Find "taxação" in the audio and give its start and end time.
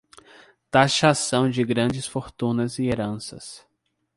0.71-1.47